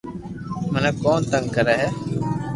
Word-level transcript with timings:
مني 0.71 0.91
ڪون 1.01 1.21
تنگ 1.31 1.45
ڪري 1.55 1.77